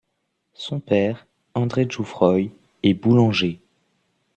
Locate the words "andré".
1.53-1.85